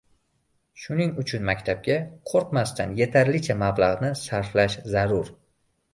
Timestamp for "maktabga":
1.49-1.97